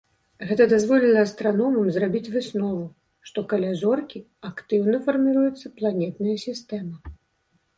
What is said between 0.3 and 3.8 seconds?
Гэта дазволіла астраномам зрабіць выснову, што каля